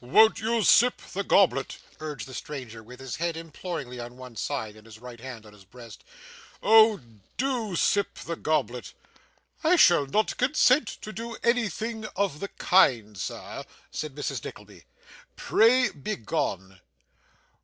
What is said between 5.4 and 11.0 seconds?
on his breast. 'Oh, do sip the goblet!' 'I shall not consent